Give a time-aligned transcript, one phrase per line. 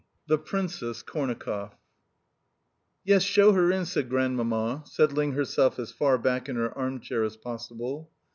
[0.01, 1.75] XVII THE PRINCESS KORNAKOFF
[3.05, 7.23] "Yes, show her in," said Grandmamma, settling herself as far back in her arm chair
[7.23, 8.09] as possible.